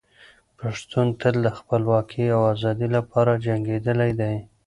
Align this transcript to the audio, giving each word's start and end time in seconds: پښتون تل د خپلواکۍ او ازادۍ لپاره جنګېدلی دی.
پښتون 0.59 1.07
تل 1.21 1.35
د 1.45 1.47
خپلواکۍ 1.57 2.25
او 2.35 2.41
ازادۍ 2.53 2.89
لپاره 2.97 3.41
جنګېدلی 3.45 4.11
دی. 4.19 4.35